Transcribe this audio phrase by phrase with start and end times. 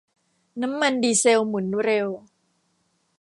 [0.61, 2.07] น้ำมันดีเซลหมุนเร็ว